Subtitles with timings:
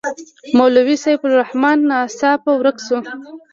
[0.57, 2.97] مولوي سیف الرحمن ناڅاپه ورک شو.